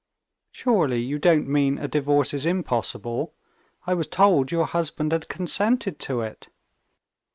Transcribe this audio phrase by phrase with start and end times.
[0.51, 3.35] "Surely you don't mean a divorce is impossible?
[3.85, 6.49] I was told your husband had consented to it."